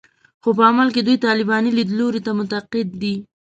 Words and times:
خو 0.41 0.49
په 0.57 0.63
عمل 0.69 0.87
کې 0.93 1.01
دوی 1.07 1.17
طالباني 1.25 1.71
لیدلوري 1.77 2.21
ته 2.25 2.31
معتقد 2.37 2.87
دي 3.01 3.15